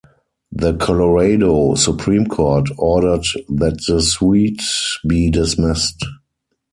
The 0.51 0.73
Colorado 0.77 1.75
Supreme 1.75 2.25
Court 2.25 2.69
ordered 2.75 3.23
that 3.49 3.77
the 3.87 4.01
suit 4.01 4.59
be 5.07 5.29
dismissed. 5.29 6.03